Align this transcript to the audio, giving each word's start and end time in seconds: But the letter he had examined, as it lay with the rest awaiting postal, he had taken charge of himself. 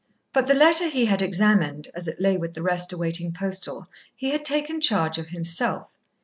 But 0.33 0.47
the 0.47 0.55
letter 0.55 0.87
he 0.89 1.05
had 1.05 1.21
examined, 1.21 1.89
as 1.93 2.07
it 2.07 2.19
lay 2.19 2.35
with 2.35 2.55
the 2.55 2.63
rest 2.63 2.91
awaiting 2.91 3.33
postal, 3.33 3.85
he 4.15 4.31
had 4.31 4.43
taken 4.43 4.81
charge 4.81 5.19
of 5.19 5.27
himself. 5.29 5.99